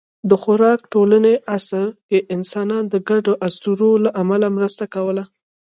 [0.29, 5.23] د خوراک لټوني عصر کې انسانان د ګډو اسطورو له امله مرسته کوله.